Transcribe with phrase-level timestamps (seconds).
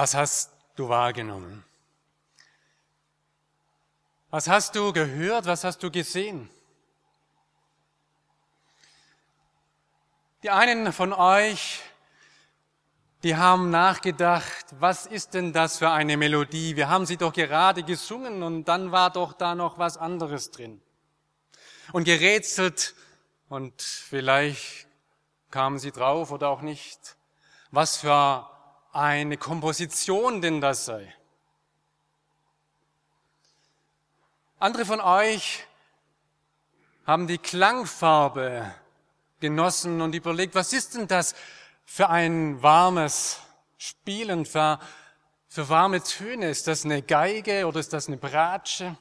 [0.00, 1.62] Was hast du wahrgenommen?
[4.30, 5.44] Was hast du gehört?
[5.44, 6.48] Was hast du gesehen?
[10.42, 11.82] Die einen von euch,
[13.22, 16.76] die haben nachgedacht, was ist denn das für eine Melodie?
[16.76, 20.80] Wir haben sie doch gerade gesungen und dann war doch da noch was anderes drin.
[21.92, 22.94] Und gerätselt
[23.50, 24.86] und vielleicht
[25.50, 27.16] kamen sie drauf oder auch nicht,
[27.70, 28.49] was für
[28.92, 31.14] eine Komposition denn das sei.
[34.58, 35.64] Andere von euch
[37.06, 38.74] haben die Klangfarbe
[39.40, 41.34] genossen und überlegt, was ist denn das
[41.84, 43.40] für ein warmes
[43.78, 44.78] Spielen, für,
[45.48, 46.50] für warme Töne?
[46.50, 48.96] Ist das eine Geige oder ist das eine Bratsche?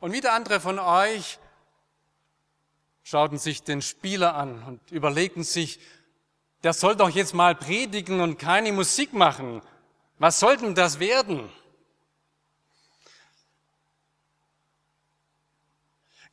[0.00, 1.38] Und wieder andere von euch
[3.02, 5.80] schauten sich den Spieler an und überlegten sich,
[6.62, 9.62] der soll doch jetzt mal predigen und keine Musik machen.
[10.18, 11.48] Was soll denn das werden?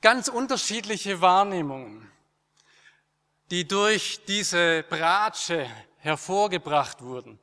[0.02, 2.12] Ganz unterschiedliche Wahrnehmungen,
[3.52, 7.40] die durch diese Bratsche hervorgebracht wurden.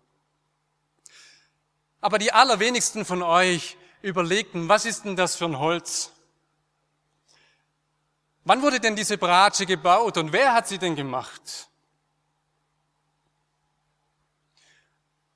[2.00, 6.12] Aber die allerwenigsten von euch überlegten, was ist denn das für ein Holz?
[8.44, 11.68] Wann wurde denn diese Bratsche gebaut und wer hat sie denn gemacht?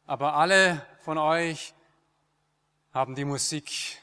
[0.09, 1.75] Aber alle von euch
[2.95, 4.01] haben die Musik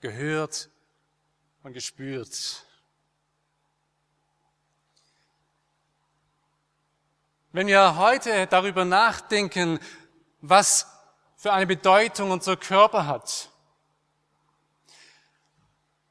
[0.00, 0.68] gehört
[1.62, 2.66] und gespürt.
[7.52, 9.80] Wenn wir heute darüber nachdenken,
[10.42, 10.86] was
[11.34, 13.48] für eine Bedeutung unser Körper hat,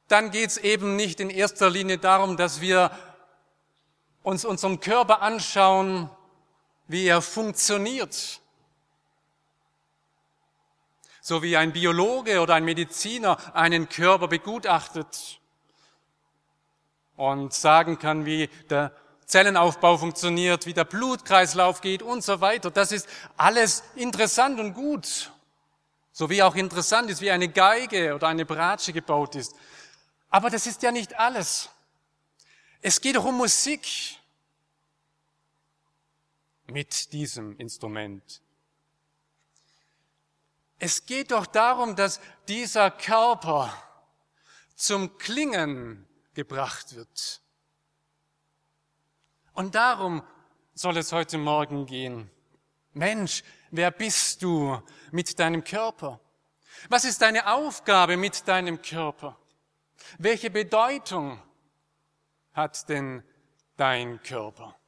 [0.08, 2.90] dann geht es eben nicht in erster Linie darum, dass wir
[4.24, 6.10] uns unseren Körper anschauen,
[6.88, 8.39] wie er funktioniert,
[11.30, 15.40] so wie ein Biologe oder ein Mediziner einen Körper begutachtet
[17.16, 18.92] und sagen kann, wie der
[19.28, 22.72] Zellenaufbau funktioniert, wie der Blutkreislauf geht und so weiter.
[22.72, 23.08] Das ist
[23.38, 25.32] alles interessant und gut.
[26.12, 29.54] So wie auch interessant ist, wie eine Geige oder eine Bratsche gebaut ist.
[30.32, 31.70] Aber das ist ja nicht alles.
[32.82, 33.88] Es geht auch um Musik
[36.66, 38.42] mit diesem Instrument.
[40.80, 43.72] Es geht doch darum, dass dieser Körper
[44.76, 47.42] zum Klingen gebracht wird.
[49.54, 50.24] Und darum
[50.74, 52.32] soll es heute Morgen gehen.
[52.94, 54.82] Mensch, wer bist du
[55.12, 56.22] mit deinem Körper?
[56.88, 59.38] Was ist deine Aufgabe mit deinem Körper?
[60.18, 61.42] Welche Bedeutung
[62.54, 63.22] hat denn
[63.76, 64.79] dein Körper?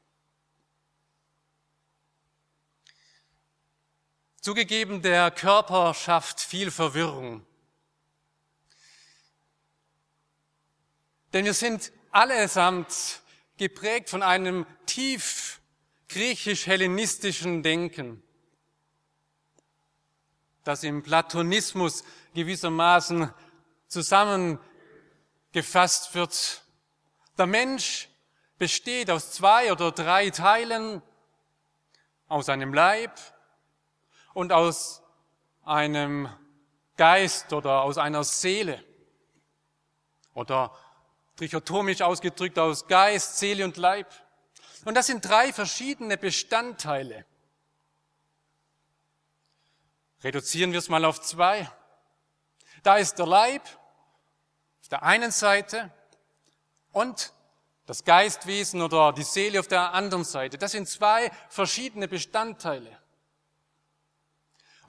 [4.42, 7.46] Zugegeben, der Körper schafft viel Verwirrung.
[11.32, 13.22] Denn wir sind allesamt
[13.58, 15.62] geprägt von einem tief
[16.10, 18.24] griechisch-hellenistischen Denken,
[20.64, 22.04] das im Platonismus
[22.34, 23.32] gewissermaßen
[23.90, 26.64] zusammengefasst wird.
[27.38, 28.10] Der Mensch
[28.58, 31.04] besteht aus zwei oder drei Teilen,
[32.28, 33.20] aus einem Leib,
[34.34, 35.02] und aus
[35.64, 36.30] einem
[36.98, 38.84] Geist oder aus einer Seele.
[40.34, 40.72] Oder
[41.36, 44.08] trichotomisch ausgedrückt aus Geist, Seele und Leib.
[44.86, 47.26] Und das sind drei verschiedene Bestandteile.
[50.24, 51.70] Reduzieren wir es mal auf zwei.
[52.84, 53.64] Da ist der Leib
[54.82, 55.92] auf der einen Seite
[56.92, 57.34] und
[57.86, 60.58] das Geistwesen oder die Seele auf der anderen Seite.
[60.58, 63.01] Das sind zwei verschiedene Bestandteile.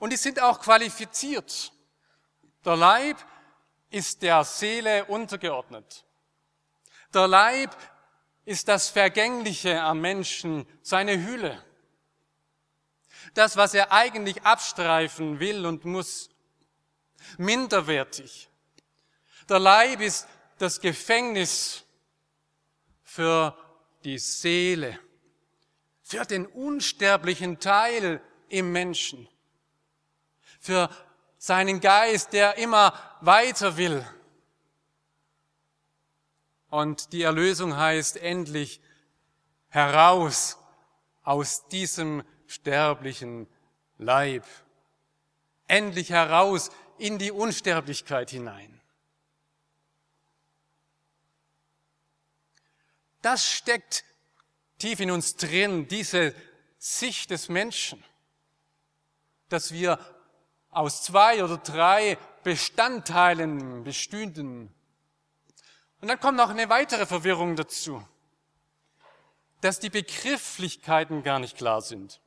[0.03, 1.71] Und die sind auch qualifiziert.
[2.65, 3.15] Der Leib
[3.89, 6.03] ist der Seele untergeordnet.
[7.13, 7.73] Der Leib
[8.43, 11.63] ist das Vergängliche am Menschen, seine Hülle.
[13.33, 16.29] Das, was er eigentlich abstreifen will und muss.
[17.37, 18.49] Minderwertig.
[19.47, 20.27] Der Leib ist
[20.57, 21.85] das Gefängnis
[23.03, 23.57] für
[24.03, 24.99] die Seele.
[26.01, 29.29] für den unsterblichen Teil im Menschen,
[30.63, 30.89] für
[31.37, 34.07] seinen Geist, der immer weiter will.
[36.69, 38.79] Und die Erlösung heißt endlich
[39.67, 40.57] heraus
[41.23, 43.47] aus diesem sterblichen
[43.97, 44.45] Leib.
[45.67, 48.79] Endlich heraus in die Unsterblichkeit hinein.
[53.21, 54.05] Das steckt
[54.79, 56.33] tief in uns drin, diese
[56.77, 58.03] Sicht des Menschen,
[59.49, 59.99] dass wir
[60.73, 64.73] aus zwei oder drei Bestandteilen bestünden.
[66.01, 68.05] Und dann kommt noch eine weitere Verwirrung dazu,
[69.61, 72.19] dass die Begrifflichkeiten gar nicht klar sind.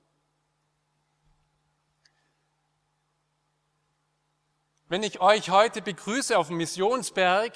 [4.88, 7.52] Wenn ich euch heute begrüße auf dem Missionsberg,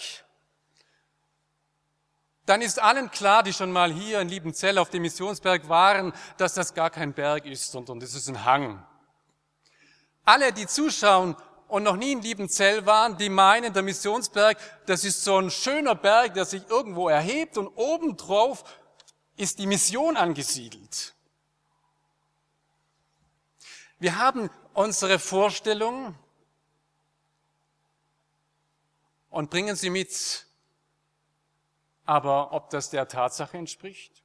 [2.45, 6.55] dann ist allen klar, die schon mal hier in Liebenzell auf dem Missionsberg waren, dass
[6.55, 8.85] das gar kein Berg ist, sondern das ist ein Hang.
[10.25, 11.37] Alle, die zuschauen
[11.69, 15.95] und noch nie in Liebenzell waren, die meinen, der Missionsberg, das ist so ein schöner
[15.95, 18.65] Berg, der sich irgendwo erhebt und obendrauf
[19.37, 21.15] ist die Mission angesiedelt.
[23.99, 26.15] Wir haben unsere Vorstellung
[29.31, 30.47] und bringen sie mit
[32.11, 34.25] aber ob das der Tatsache entspricht?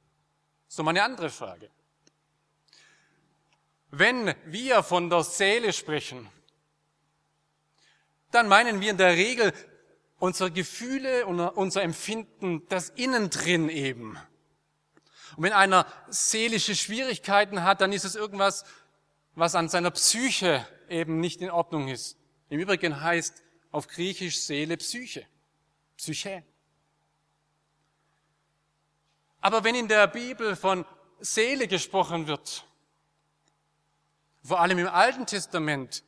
[0.66, 1.70] So mal eine andere Frage.
[3.90, 6.28] Wenn wir von der Seele sprechen,
[8.30, 9.52] dann meinen wir in der Regel
[10.18, 14.18] unsere Gefühle und unser Empfinden, das Innendrin eben.
[15.36, 18.64] Und wenn einer seelische Schwierigkeiten hat, dann ist es irgendwas,
[19.34, 22.16] was an seiner Psyche eben nicht in Ordnung ist.
[22.48, 25.26] Im Übrigen heißt auf Griechisch Seele Psyche.
[25.96, 26.42] Psyche.
[29.40, 30.84] Aber wenn in der Bibel von
[31.20, 32.65] Seele gesprochen wird,
[34.46, 36.04] vor allem im Alten Testament,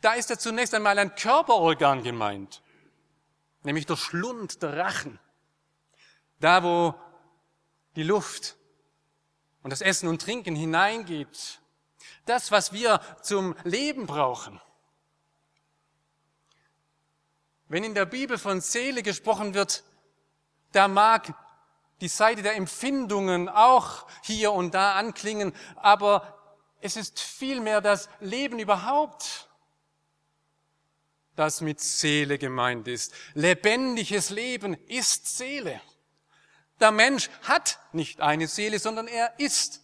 [0.00, 2.62] da ist ja zunächst einmal ein Körperorgan gemeint,
[3.62, 5.18] nämlich der Schlund, der Rachen,
[6.40, 6.94] da wo
[7.96, 8.56] die Luft
[9.62, 11.60] und das Essen und Trinken hineingeht,
[12.26, 14.60] das, was wir zum Leben brauchen.
[17.68, 19.84] Wenn in der Bibel von Seele gesprochen wird,
[20.72, 21.34] da mag
[22.00, 26.37] die Seite der Empfindungen auch hier und da anklingen, aber
[26.80, 29.48] es ist vielmehr das Leben überhaupt,
[31.36, 33.12] das mit Seele gemeint ist.
[33.34, 35.80] Lebendiges Leben ist Seele.
[36.80, 39.82] Der Mensch hat nicht eine Seele, sondern er ist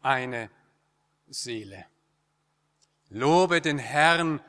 [0.00, 0.50] eine
[1.28, 1.86] Seele.
[3.08, 4.40] Lobe den Herrn,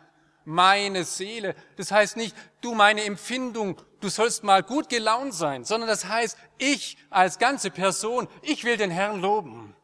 [0.45, 1.56] meine Seele.
[1.78, 6.38] Das heißt nicht, du meine Empfindung, du sollst mal gut gelaunt sein, sondern das heißt,
[6.57, 9.75] ich als ganze Person, ich will den Herrn loben.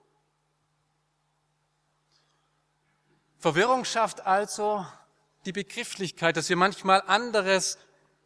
[3.39, 4.85] Verwirrung schafft also
[5.45, 7.77] die Begrifflichkeit, dass wir manchmal anderes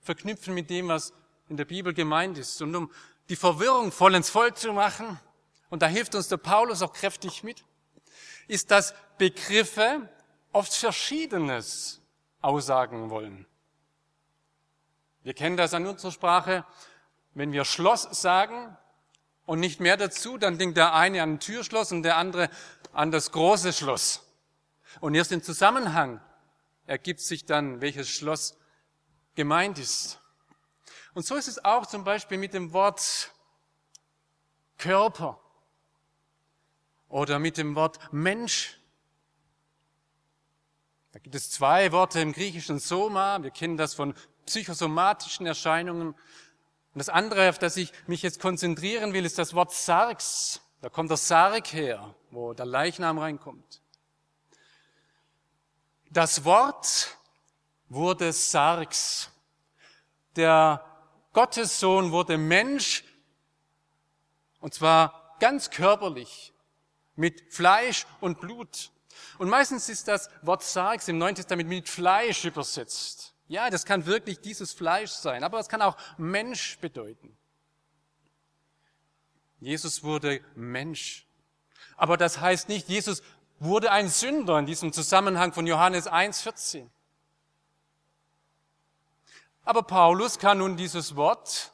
[0.01, 1.13] verknüpfen mit dem, was
[1.49, 2.59] in der Bibel gemeint ist.
[2.63, 2.91] Und um
[3.29, 5.19] die Verwirrung vollends voll zu machen,
[5.69, 7.63] und da hilft uns der Paulus auch kräftig mit,
[8.47, 10.09] ist, dass Begriffe
[10.51, 12.01] oft Verschiedenes
[12.41, 13.45] aussagen wollen.
[15.21, 16.65] Wir kennen das an unserer Sprache.
[17.33, 18.75] Wenn wir Schloss sagen
[19.45, 22.49] und nicht mehr dazu, dann denkt der eine an ein Türschloss und der andere
[22.91, 24.23] an das große Schloss.
[24.99, 26.21] Und erst im Zusammenhang
[26.85, 28.57] ergibt sich dann, welches Schloss
[29.35, 30.19] gemeint ist.
[31.13, 33.31] Und so ist es auch zum Beispiel mit dem Wort
[34.77, 35.39] Körper
[37.07, 38.79] oder mit dem Wort Mensch.
[41.11, 43.43] Da gibt es zwei Worte im griechischen Soma.
[43.43, 44.15] Wir kennen das von
[44.47, 46.09] psychosomatischen Erscheinungen.
[46.09, 50.61] Und das andere, auf das ich mich jetzt konzentrieren will, ist das Wort Sarx.
[50.81, 53.82] Da kommt der Sarg her, wo der Leichnam reinkommt.
[56.13, 57.17] Das Wort
[57.89, 59.31] wurde Sarx.
[60.35, 60.85] Der
[61.33, 63.03] Gottessohn wurde Mensch,
[64.59, 66.53] und zwar ganz körperlich,
[67.15, 68.91] mit Fleisch und Blut.
[69.39, 73.33] Und meistens ist das Wort Sarx im Neuen Testament mit Fleisch übersetzt.
[73.47, 77.35] Ja, das kann wirklich dieses Fleisch sein, aber es kann auch Mensch bedeuten.
[79.59, 81.25] Jesus wurde Mensch.
[81.97, 83.23] Aber das heißt nicht, Jesus
[83.63, 86.89] wurde ein Sünder in diesem Zusammenhang von Johannes 1,14.
[89.63, 91.71] Aber Paulus kann nun dieses Wort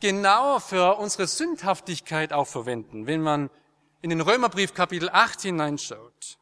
[0.00, 3.50] genau für unsere Sündhaftigkeit auch verwenden, wenn man
[4.00, 6.38] in den Römerbrief Kapitel 8 hineinschaut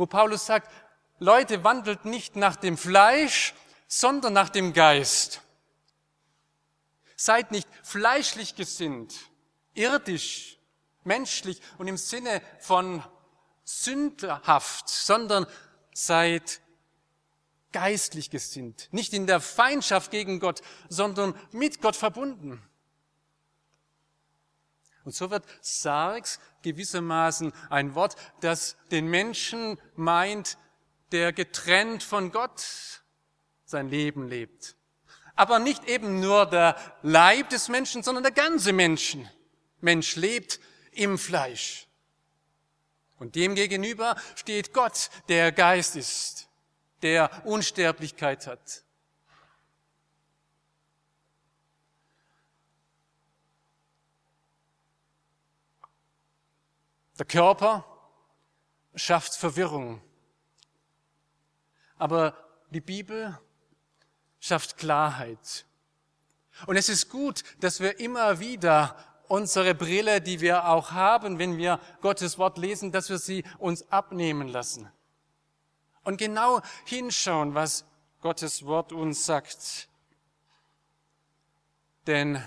[0.00, 0.72] wo Paulus sagt,
[1.18, 3.52] Leute, wandelt nicht nach dem Fleisch,
[3.86, 5.42] sondern nach dem Geist.
[7.16, 9.14] Seid nicht fleischlich gesinnt,
[9.74, 10.58] irdisch,
[11.04, 13.04] menschlich und im Sinne von
[13.78, 15.46] sündhaft, sondern
[15.94, 16.60] seid
[17.72, 22.62] geistlich gesinnt, nicht in der Feindschaft gegen Gott, sondern mit Gott verbunden.
[25.04, 30.58] Und so wird Sarx gewissermaßen ein Wort, das den Menschen meint,
[31.12, 33.02] der getrennt von Gott
[33.64, 34.76] sein Leben lebt.
[35.36, 39.28] Aber nicht eben nur der Leib des Menschen, sondern der ganze Menschen.
[39.80, 40.60] Mensch lebt
[40.92, 41.86] im Fleisch.
[43.20, 46.48] Und dem gegenüber steht Gott, der Geist ist,
[47.02, 48.82] der Unsterblichkeit hat.
[57.18, 57.84] Der Körper
[58.94, 60.00] schafft Verwirrung.
[61.98, 62.34] Aber
[62.70, 63.38] die Bibel
[64.40, 65.66] schafft Klarheit.
[66.64, 68.96] Und es ist gut, dass wir immer wieder
[69.30, 73.88] unsere Brille, die wir auch haben, wenn wir Gottes Wort lesen, dass wir sie uns
[73.92, 74.90] abnehmen lassen.
[76.02, 77.84] Und genau hinschauen, was
[78.22, 79.88] Gottes Wort uns sagt.
[82.08, 82.42] Denn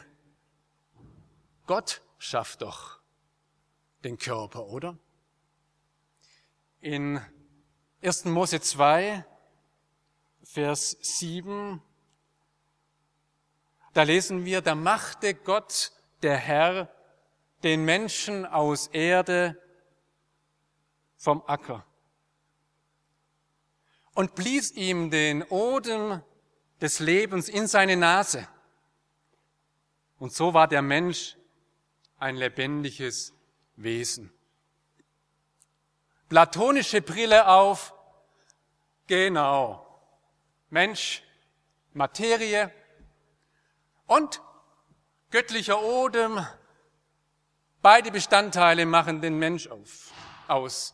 [1.67, 2.99] Gott schafft doch
[4.03, 4.97] den Körper, oder?
[6.81, 7.21] In
[8.01, 8.25] 1.
[8.25, 9.25] Mose 2,
[10.43, 11.81] Vers 7,
[13.93, 15.92] da lesen wir, da machte Gott
[16.23, 16.89] der Herr
[17.63, 19.61] den Menschen aus Erde
[21.17, 21.85] vom Acker
[24.13, 26.21] und blies ihm den Odem
[26.81, 28.47] des Lebens in seine Nase.
[30.19, 31.37] Und so war der Mensch
[32.19, 33.33] ein lebendiges
[33.75, 34.31] Wesen.
[36.29, 37.93] Platonische Brille auf,
[39.07, 39.85] genau.
[40.69, 41.23] Mensch,
[41.93, 42.71] Materie
[44.07, 44.41] und
[45.33, 46.45] göttlicher Odem,
[47.81, 50.11] beide Bestandteile machen den Mensch auf,
[50.47, 50.93] aus.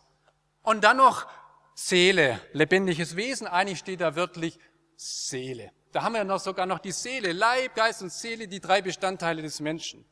[0.63, 1.27] Und dann noch
[1.75, 4.57] Seele, lebendiges Wesen, eigentlich steht da wörtlich
[4.95, 5.73] Seele.
[5.91, 9.41] Da haben wir noch sogar noch die Seele, Leib, Geist und Seele, die drei Bestandteile
[9.41, 10.05] des Menschen.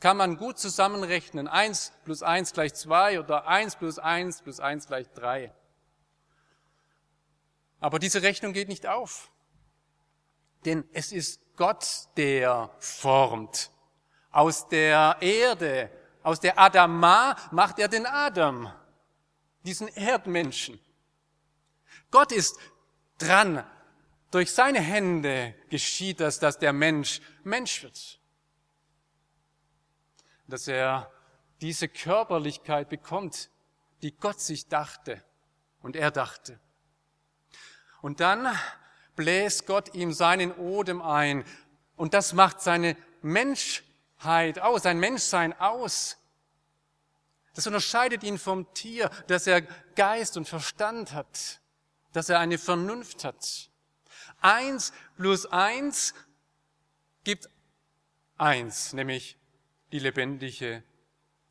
[0.00, 1.46] Kann man gut zusammenrechnen.
[1.46, 5.54] Eins plus eins gleich zwei oder eins plus eins plus eins gleich drei.
[7.78, 9.30] Aber diese Rechnung geht nicht auf.
[10.64, 13.70] Denn es ist Gott, der formt.
[14.30, 15.90] Aus der Erde,
[16.22, 18.72] aus der Adama macht er den Adam,
[19.64, 20.80] diesen Erdmenschen.
[22.10, 22.58] Gott ist
[23.18, 23.64] dran.
[24.30, 28.18] Durch seine Hände geschieht das, dass der Mensch Mensch wird.
[30.46, 31.10] Dass er
[31.60, 33.50] diese Körperlichkeit bekommt,
[34.00, 35.22] die Gott sich dachte
[35.82, 36.58] und er dachte.
[38.00, 38.48] Und dann
[39.16, 41.44] bläst Gott ihm seinen Odem ein.
[41.96, 46.16] Und das macht seine Menschheit aus, sein Menschsein aus.
[47.54, 49.62] Das unterscheidet ihn vom Tier, dass er
[49.94, 51.60] Geist und Verstand hat,
[52.12, 53.70] dass er eine Vernunft hat.
[54.40, 56.14] Eins plus eins
[57.24, 57.48] gibt
[58.38, 59.36] eins, nämlich
[59.92, 60.82] die lebendige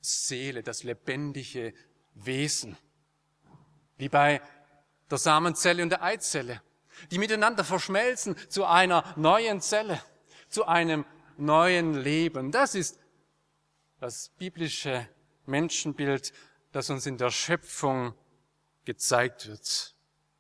[0.02, 1.74] Seele, das lebendige
[2.16, 2.76] Wesen.
[3.98, 4.42] Wie bei
[5.10, 6.62] der Samenzelle und der Eizelle
[7.10, 10.02] die miteinander verschmelzen zu einer neuen Zelle,
[10.50, 11.06] zu einem
[11.38, 12.52] neuen Leben.
[12.52, 13.00] Das ist
[14.00, 15.08] das biblische
[15.46, 16.34] Menschenbild,
[16.72, 18.14] das uns in der Schöpfung
[18.86, 19.96] gezeigt wird.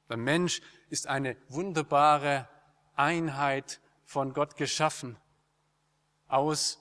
[0.10, 2.48] Der Mensch ist eine wunderbare
[2.96, 5.18] Einheit von Gott geschaffen,
[6.27, 6.80] aus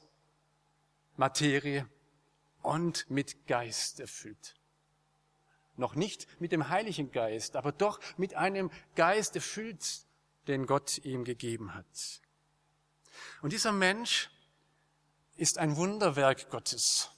[1.17, 1.89] Materie
[2.63, 4.60] und mit Geist erfüllt
[5.81, 10.07] noch nicht mit dem Heiligen Geist, aber doch mit einem Geist erfüllt,
[10.47, 12.21] den Gott ihm gegeben hat.
[13.43, 14.31] Und dieser Mensch
[15.37, 17.11] ist ein Wunderwerk Gottes.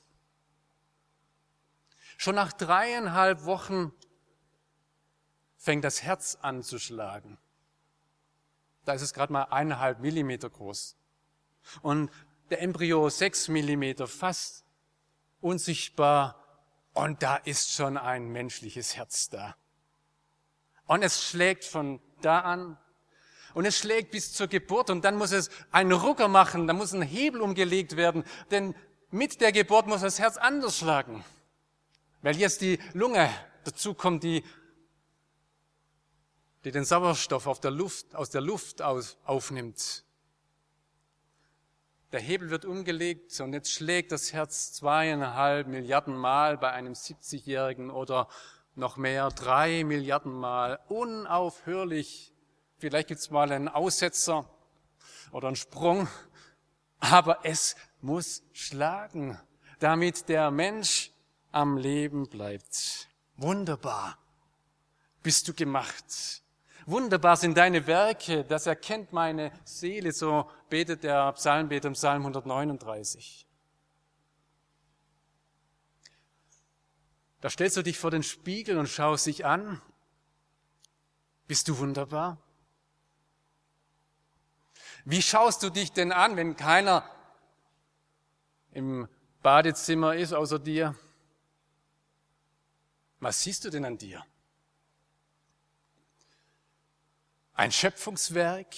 [2.17, 3.93] Schon nach dreieinhalb Wochen
[5.57, 7.39] fängt das Herz an zu schlagen.
[8.85, 10.97] Da ist es gerade mal eineinhalb Millimeter groß.
[11.83, 12.11] Und
[12.51, 14.65] der Embryo sechs Millimeter, fast
[15.41, 16.42] unsichtbar
[16.95, 19.57] und da ist schon ein menschliches Herz da.
[20.87, 22.77] Und es schlägt von da an.
[23.55, 24.91] Und es schlägt bis zur Geburt.
[24.91, 26.67] Und dann muss es einen Rucker machen.
[26.67, 28.25] Da muss ein Hebel umgelegt werden.
[28.51, 28.75] Denn
[29.11, 31.25] mit der Geburt muss das Herz anders schlagen.
[32.21, 33.31] Weil jetzt die Lunge
[33.65, 34.45] dazu kommt, die,
[36.65, 40.05] die den Sauerstoff auf der Luft, aus der Luft aus, aufnimmt.
[42.13, 47.91] Der Hebel wird umgelegt und jetzt schlägt das Herz zweieinhalb Milliarden Mal bei einem 70-Jährigen
[47.91, 48.29] oder
[48.75, 52.35] noch mehr, drei Milliarden Mal, unaufhörlich.
[52.77, 54.47] Vielleicht gibt's mal einen Aussetzer
[55.31, 56.07] oder einen Sprung,
[57.01, 59.41] aber es muss schlagen.
[59.83, 61.11] damit der Mensch
[61.51, 63.09] am Leben bleibt.
[63.37, 64.17] Wunderbar
[65.25, 66.43] bist du gemacht.
[66.87, 73.47] Wunderbar sind deine Werke, das erkennt meine Seele, so betet der Psalmbeter im Psalm 139.
[77.41, 79.81] Da stellst du dich vor den Spiegel und schaust dich an.
[81.47, 82.39] Bist du wunderbar?
[85.05, 87.05] Wie schaust du dich denn an, wenn keiner
[88.71, 89.09] im
[89.43, 90.95] Badezimmer ist außer dir?
[93.19, 94.25] Was siehst du denn an dir?
[97.55, 98.75] Ein Schöpfungswerk?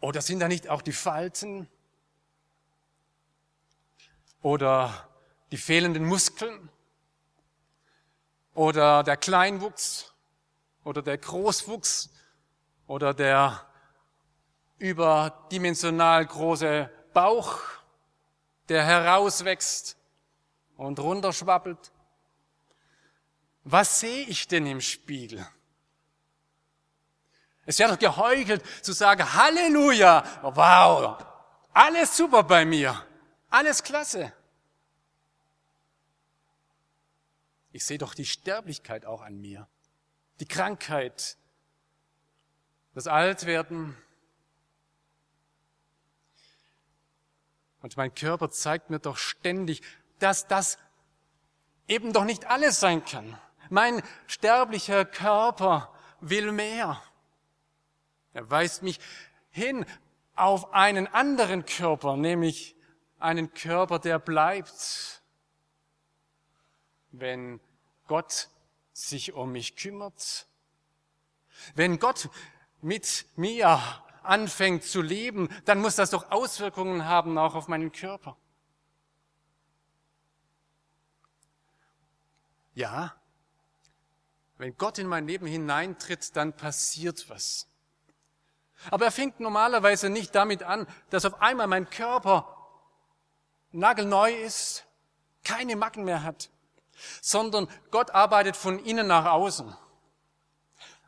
[0.00, 1.68] Oder sind da nicht auch die Falten?
[4.42, 5.08] Oder
[5.50, 6.68] die fehlenden Muskeln?
[8.54, 10.12] Oder der Kleinwuchs?
[10.84, 12.10] Oder der Großwuchs?
[12.86, 13.66] Oder der
[14.78, 17.60] überdimensional große Bauch,
[18.68, 19.96] der herauswächst
[20.76, 21.92] und runterschwappelt?
[23.70, 25.46] Was sehe ich denn im Spiegel?
[27.66, 31.22] Es wäre doch geheuchelt zu sagen, Halleluja, wow,
[31.74, 33.06] alles super bei mir,
[33.50, 34.32] alles klasse.
[37.70, 39.68] Ich sehe doch die Sterblichkeit auch an mir,
[40.40, 41.36] die Krankheit,
[42.94, 43.98] das Altwerden.
[47.82, 49.82] Und mein Körper zeigt mir doch ständig,
[50.20, 50.78] dass das
[51.86, 53.38] eben doch nicht alles sein kann.
[53.70, 57.02] Mein sterblicher Körper will mehr.
[58.32, 59.00] Er weist mich
[59.50, 59.84] hin
[60.34, 62.76] auf einen anderen Körper, nämlich
[63.18, 65.22] einen Körper, der bleibt,
[67.10, 67.60] wenn
[68.06, 68.48] Gott
[68.92, 70.46] sich um mich kümmert.
[71.74, 72.28] Wenn Gott
[72.80, 73.80] mit mir
[74.22, 78.36] anfängt zu leben, dann muss das doch Auswirkungen haben auch auf meinen Körper.
[82.74, 83.17] Ja,
[84.58, 87.68] wenn Gott in mein Leben hineintritt, dann passiert was.
[88.90, 92.54] Aber er fängt normalerweise nicht damit an, dass auf einmal mein Körper
[93.72, 94.84] nagelneu ist,
[95.44, 96.50] keine Macken mehr hat,
[97.20, 99.74] sondern Gott arbeitet von innen nach außen.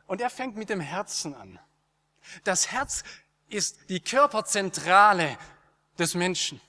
[0.07, 1.59] Und er fängt mit dem Herzen an.
[2.43, 3.03] Das Herz
[3.49, 5.37] ist die Körperzentrale
[5.97, 6.61] des Menschen.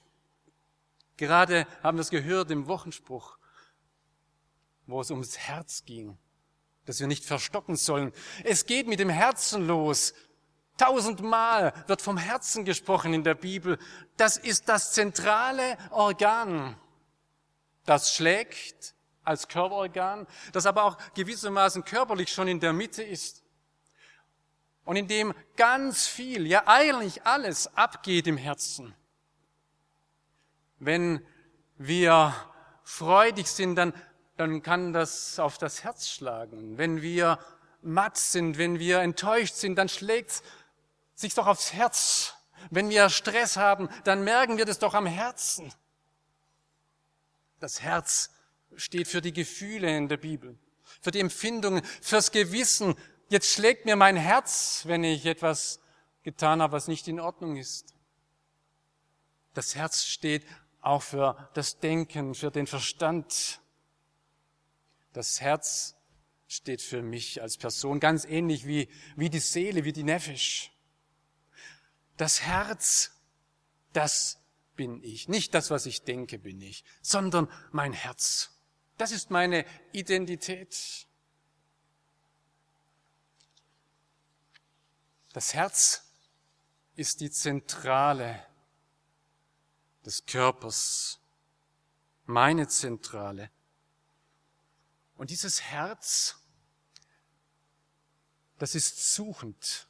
[1.16, 3.38] Gerade haben wir es gehört im Wochenspruch,
[4.86, 6.18] wo es ums Herz ging,
[6.86, 8.12] dass wir nicht verstocken sollen.
[8.44, 10.14] Es geht mit dem Herzen los.
[10.78, 13.78] Tausendmal wird vom Herzen gesprochen in der Bibel.
[14.16, 16.76] Das ist das zentrale Organ.
[17.84, 23.42] Das schlägt als Körperorgan, das aber auch gewissermaßen körperlich schon in der Mitte ist.
[24.84, 28.94] Und in dem ganz viel, ja eigentlich alles abgeht im Herzen.
[30.80, 31.24] Wenn
[31.78, 32.34] wir
[32.82, 33.94] freudig sind, dann,
[34.42, 36.76] dann kann das auf das Herz schlagen.
[36.76, 37.38] Wenn wir
[37.80, 40.42] matt sind, wenn wir enttäuscht sind, dann schlägt
[41.14, 42.34] sich doch aufs Herz.
[42.70, 45.72] Wenn wir Stress haben, dann merken wir das doch am Herzen.
[47.60, 48.30] Das Herz
[48.74, 50.58] steht für die Gefühle in der Bibel,
[51.00, 52.96] für die Empfindungen, fürs Gewissen.
[53.28, 55.78] Jetzt schlägt mir mein Herz, wenn ich etwas
[56.24, 57.94] getan habe, was nicht in Ordnung ist.
[59.54, 60.44] Das Herz steht
[60.80, 63.60] auch für das Denken, für den Verstand.
[65.12, 65.96] Das Herz
[66.48, 70.72] steht für mich als Person ganz ähnlich wie, wie die Seele, wie die Nephisch.
[72.16, 73.12] Das Herz,
[73.92, 74.38] das
[74.76, 75.28] bin ich.
[75.28, 78.50] Nicht das, was ich denke, bin ich, sondern mein Herz.
[78.98, 81.06] Das ist meine Identität.
[85.32, 86.12] Das Herz
[86.94, 88.46] ist die Zentrale
[90.04, 91.18] des Körpers,
[92.26, 93.50] meine Zentrale.
[95.22, 96.34] Und dieses Herz,
[98.58, 99.86] das ist suchend.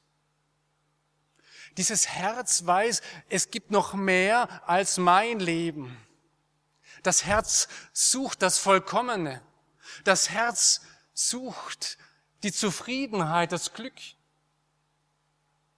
[1.78, 5.96] Dieses Herz weiß, es gibt noch mehr als mein Leben.
[7.02, 9.40] Das Herz sucht das Vollkommene.
[10.04, 10.82] Das Herz
[11.14, 11.96] sucht
[12.42, 13.98] die Zufriedenheit, das Glück.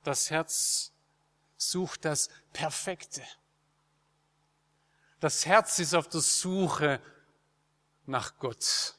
[0.02, 0.90] Das Herz
[1.56, 3.22] sucht das Perfekte.
[5.20, 7.00] Das Herz ist auf der Suche
[8.04, 8.96] nach Gott.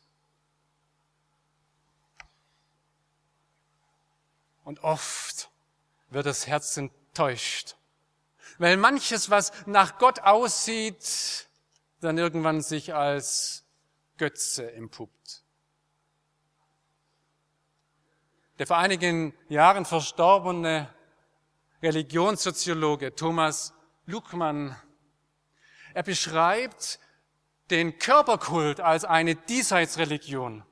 [4.65, 5.49] Und oft
[6.10, 7.78] wird das Herz enttäuscht,
[8.58, 11.47] weil manches, was nach Gott aussieht,
[12.01, 13.63] dann irgendwann sich als
[14.17, 15.43] Götze empuppt.
[18.58, 20.89] Der vor einigen Jahren verstorbene
[21.84, 23.73] Religionssoziologe Thomas
[24.08, 24.75] Luckmann
[25.93, 26.99] Er beschreibt
[27.69, 30.63] den Körperkult als eine Diesseitsreligion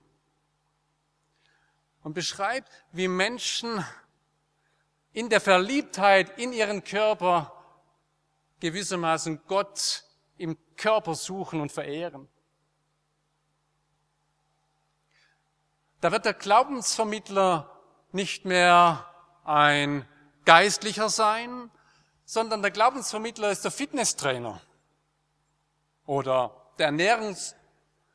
[2.04, 3.84] und beschreibt, wie Menschen
[5.14, 7.52] in der Verliebtheit in ihren Körper
[8.60, 10.04] gewissermaßen Gott
[10.38, 12.28] im Körper suchen und verehren.
[16.02, 17.70] Da wird der Glaubensvermittler
[18.12, 19.08] nicht mehr
[19.46, 20.08] ein
[20.46, 21.72] Geistlicher sein,
[22.26, 24.62] sondern der Glaubensvermittler ist der Fitnesstrainer
[26.06, 27.56] oder der Ernährungs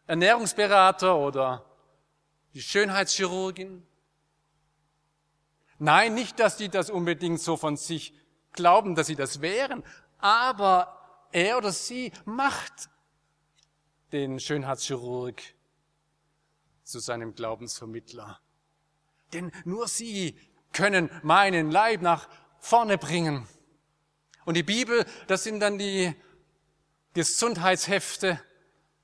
[0.06, 1.67] Ernährungsberater oder
[2.54, 3.86] die Schönheitschirurgin.
[5.78, 8.14] Nein, nicht, dass die das unbedingt so von sich
[8.52, 9.84] glauben, dass sie das wären,
[10.18, 12.88] aber er oder sie macht
[14.12, 15.42] den Schönheitschirurg
[16.82, 18.40] zu seinem Glaubensvermittler.
[19.32, 20.38] Denn nur sie
[20.72, 23.46] können meinen Leib nach vorne bringen.
[24.44, 26.14] Und die Bibel, das sind dann die
[27.12, 28.40] Gesundheitshefte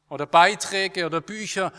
[0.09, 1.72] oder Beiträge oder Bücher,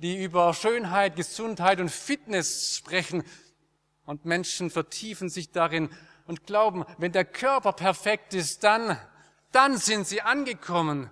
[0.00, 3.22] die über Schönheit, Gesundheit und Fitness sprechen.
[4.06, 5.90] Und Menschen vertiefen sich darin
[6.26, 8.98] und glauben, wenn der Körper perfekt ist, dann,
[9.52, 11.10] dann sind sie angekommen.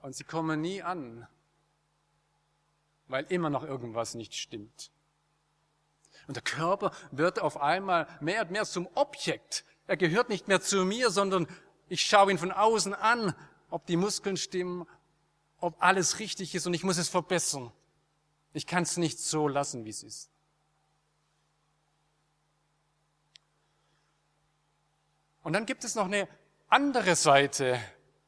[0.00, 1.26] Und sie kommen nie an,
[3.08, 4.90] weil immer noch irgendwas nicht stimmt.
[6.28, 9.64] Und der Körper wird auf einmal mehr und mehr zum Objekt.
[9.86, 11.48] Er gehört nicht mehr zu mir, sondern
[11.88, 13.34] ich schaue ihn von außen an,
[13.68, 14.86] ob die Muskeln stimmen,
[15.62, 17.72] ob alles richtig ist und ich muss es verbessern.
[18.52, 20.28] Ich kann es nicht so lassen, wie es ist.
[25.42, 26.28] Und dann gibt es noch eine
[26.68, 27.80] andere Seite,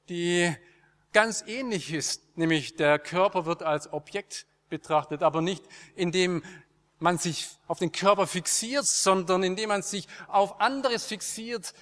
[0.08, 0.54] die
[1.12, 6.42] ganz ähnlich ist, nämlich der Körper wird als Objekt betrachtet, aber nicht indem
[7.00, 11.74] man sich auf den Körper fixiert, sondern indem man sich auf anderes fixiert,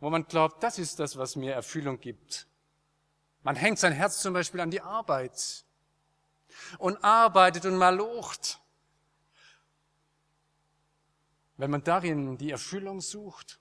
[0.00, 2.46] wo man glaubt, das ist das, was mir Erfüllung gibt.
[3.44, 5.64] Man hängt sein Herz zum Beispiel an die Arbeit
[6.78, 8.58] und arbeitet und malocht.
[11.58, 13.60] Wenn man darin die Erfüllung sucht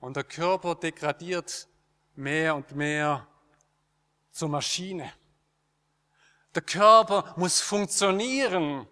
[0.00, 1.68] und der Körper degradiert
[2.16, 3.28] mehr und mehr
[4.32, 5.12] zur Maschine.
[6.54, 8.88] Der Körper muss funktionieren.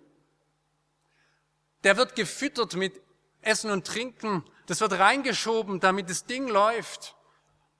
[1.82, 3.00] Der wird gefüttert mit
[3.40, 4.44] Essen und Trinken.
[4.66, 7.15] Das wird reingeschoben, damit das Ding läuft.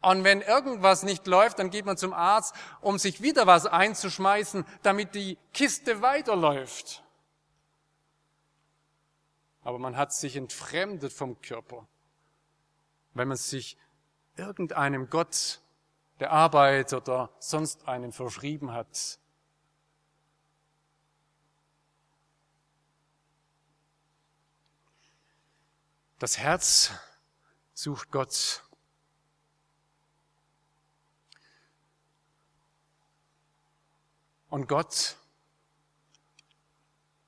[0.06, 4.64] Und wenn irgendwas nicht läuft, dann geht man zum Arzt, um sich wieder was einzuschmeißen,
[4.84, 7.02] damit die Kiste weiterläuft.
[9.64, 11.88] Aber man hat sich entfremdet vom Körper,
[13.14, 13.76] wenn man sich
[14.36, 15.60] irgendeinem Gott
[16.20, 19.18] der Arbeit oder sonst einem verschrieben hat.
[26.20, 26.92] Das Herz
[27.74, 28.62] sucht Gott.
[34.48, 35.16] Und Gott,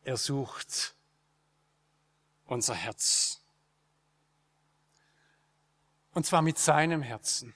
[0.05, 0.95] er sucht
[2.47, 3.41] unser Herz.
[6.15, 7.55] Und zwar mit seinem Herzen.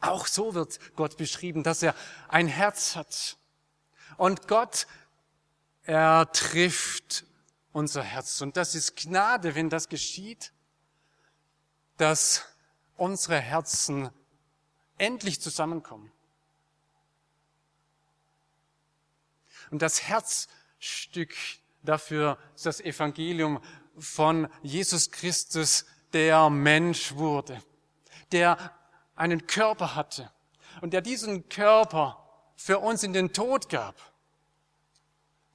[0.00, 1.94] Auch so wird Gott beschrieben, dass er
[2.28, 3.36] ein Herz hat.
[4.16, 4.86] Und Gott,
[5.84, 7.24] er trifft
[7.72, 8.40] unser Herz.
[8.40, 10.52] Und das ist Gnade, wenn das geschieht,
[11.96, 12.44] dass
[12.96, 14.10] unsere Herzen
[14.98, 16.10] endlich zusammenkommen.
[19.70, 21.34] Und das Herzstück
[21.82, 23.60] dafür ist das Evangelium
[23.98, 27.62] von Jesus Christus, der Mensch wurde,
[28.32, 28.72] der
[29.14, 30.30] einen Körper hatte
[30.80, 32.16] und der diesen Körper
[32.56, 33.94] für uns in den Tod gab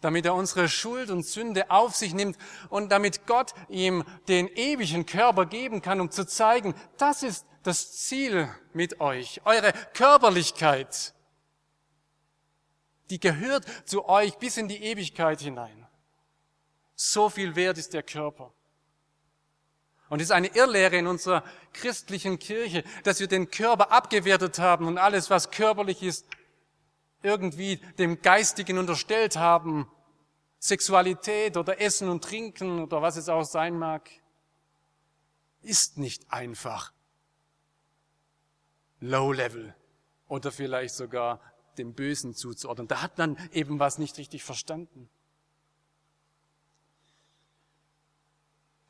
[0.05, 2.37] damit er unsere Schuld und Sünde auf sich nimmt
[2.69, 7.91] und damit Gott ihm den ewigen Körper geben kann, um zu zeigen, das ist das
[7.93, 11.14] Ziel mit euch, eure Körperlichkeit.
[13.09, 15.87] Die gehört zu euch bis in die Ewigkeit hinein.
[16.95, 18.51] So viel wert ist der Körper.
[20.09, 24.87] Und es ist eine Irrlehre in unserer christlichen Kirche, dass wir den Körper abgewertet haben
[24.87, 26.25] und alles, was körperlich ist,
[27.23, 29.89] irgendwie dem Geistigen unterstellt haben
[30.65, 34.09] Sexualität oder Essen und Trinken oder was es auch sein mag,
[35.61, 36.91] ist nicht einfach
[38.99, 39.75] Low Level
[40.27, 41.39] oder vielleicht sogar
[41.77, 42.87] dem Bösen zuzuordnen.
[42.87, 45.09] Da hat man eben was nicht richtig verstanden.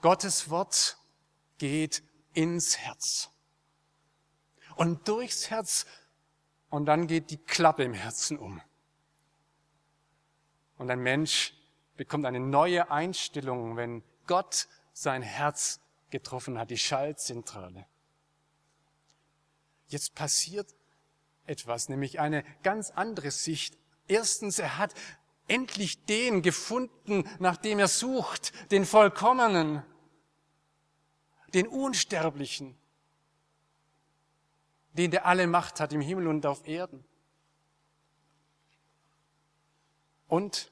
[0.02, 0.98] Gottes Wort
[1.58, 3.30] geht ins Herz
[4.76, 5.86] und durchs Herz
[6.70, 8.62] und dann geht die Klappe im Herzen um.
[10.78, 11.54] Und ein Mensch
[11.96, 17.86] bekommt eine neue Einstellung, wenn Gott sein Herz getroffen hat, die Schaltzentrale.
[19.88, 20.74] Jetzt passiert
[21.48, 23.78] etwas, nämlich eine ganz andere Sicht.
[24.08, 24.94] Erstens, er hat
[25.48, 29.84] endlich den gefunden, nach dem er sucht, den Vollkommenen,
[31.54, 32.78] den Unsterblichen,
[34.94, 37.04] den der alle Macht hat im Himmel und auf Erden.
[40.28, 40.72] Und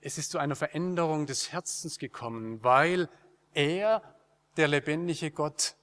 [0.00, 3.08] es ist zu einer Veränderung des Herzens gekommen, weil
[3.52, 4.02] er,
[4.56, 5.76] der lebendige Gott,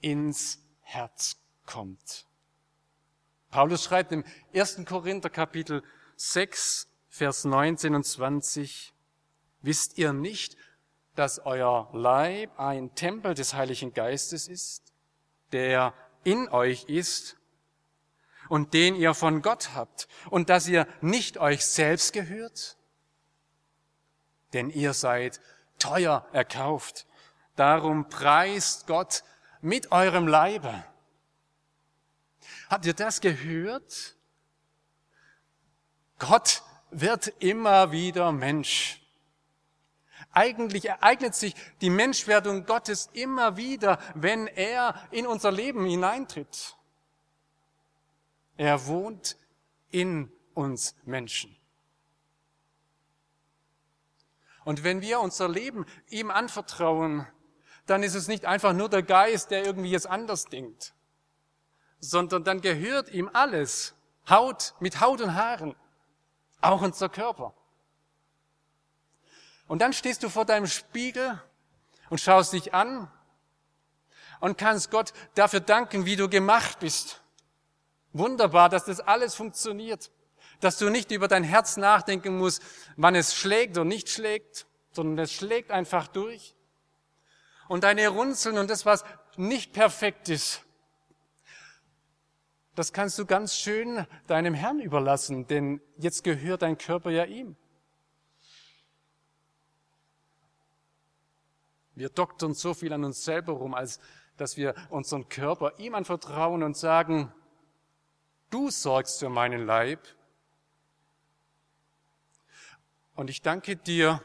[0.00, 2.26] ins Herz kommt.
[3.50, 4.84] Paulus schreibt im 1.
[4.86, 5.82] Korinther Kapitel
[6.16, 8.92] 6, Vers 19 und 20,
[9.62, 10.56] wisst ihr nicht,
[11.14, 14.92] dass euer Leib ein Tempel des Heiligen Geistes ist,
[15.52, 15.94] der
[16.24, 17.36] in euch ist
[18.48, 22.76] und den ihr von Gott habt und dass ihr nicht euch selbst gehört?
[24.52, 25.40] Denn ihr seid
[25.78, 27.06] teuer erkauft.
[27.56, 29.22] Darum preist Gott
[29.64, 30.84] mit eurem Leibe.
[32.68, 34.14] Habt ihr das gehört?
[36.18, 39.00] Gott wird immer wieder Mensch.
[40.32, 46.76] Eigentlich ereignet sich die Menschwerdung Gottes immer wieder, wenn er in unser Leben hineintritt.
[48.58, 49.38] Er wohnt
[49.90, 51.56] in uns Menschen.
[54.64, 57.26] Und wenn wir unser Leben ihm anvertrauen,
[57.86, 60.94] dann ist es nicht einfach nur der Geist, der irgendwie jetzt anders denkt,
[62.00, 63.94] sondern dann gehört ihm alles,
[64.28, 65.74] Haut mit Haut und Haaren,
[66.60, 67.52] auch unser Körper.
[69.66, 71.40] Und dann stehst du vor deinem Spiegel
[72.10, 73.10] und schaust dich an
[74.40, 77.22] und kannst Gott dafür danken, wie du gemacht bist.
[78.12, 80.10] Wunderbar, dass das alles funktioniert.
[80.60, 82.62] Dass du nicht über dein Herz nachdenken musst,
[82.96, 86.54] wann es schlägt oder nicht schlägt, sondern es schlägt einfach durch.
[87.68, 89.04] Und deine Runzeln und das, was
[89.36, 90.62] nicht perfekt ist,
[92.74, 97.56] das kannst du ganz schön deinem Herrn überlassen, denn jetzt gehört dein Körper ja ihm.
[101.94, 104.00] Wir doktern so viel an uns selber rum, als
[104.36, 107.32] dass wir unseren Körper ihm anvertrauen und sagen,
[108.54, 109.98] Du sorgst für meinen Leib.
[113.16, 114.22] Und ich danke dir,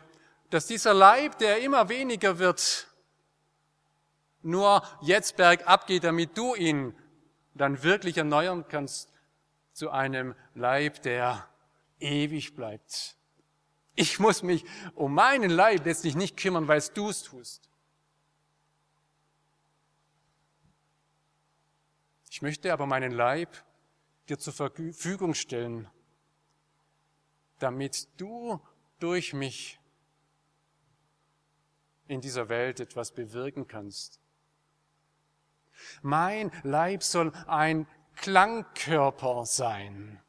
[0.51, 2.88] dass dieser Leib, der immer weniger wird,
[4.41, 6.95] nur jetzt bergab geht, damit du ihn
[7.53, 9.11] dann wirklich erneuern kannst
[9.73, 11.47] zu einem Leib, der
[11.99, 13.15] ewig bleibt.
[13.95, 14.63] Ich muss mich
[14.95, 17.69] um meinen Leib letztlich nicht kümmern, weil du es tust.
[22.29, 23.63] Ich möchte aber meinen Leib
[24.29, 25.89] dir zur Verfügung stellen,
[27.57, 28.61] damit du
[28.99, 29.79] durch mich
[32.07, 34.18] in dieser Welt etwas bewirken kannst.
[36.01, 40.21] Mein Leib soll ein Klangkörper sein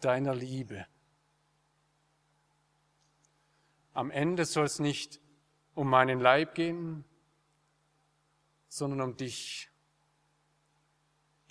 [0.00, 0.86] deiner Liebe.
[3.94, 5.20] Am Ende soll es nicht
[5.74, 7.04] um meinen Leib gehen,
[8.68, 9.72] sondern um dich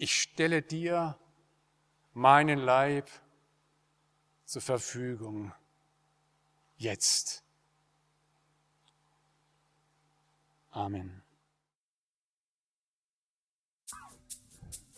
[0.01, 1.15] ich stelle dir
[2.13, 3.07] meinen Leib
[4.45, 5.53] zur Verfügung.
[6.75, 7.43] Jetzt.
[10.71, 11.21] Amen.